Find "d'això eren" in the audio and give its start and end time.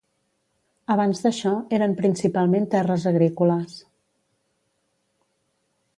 1.25-1.93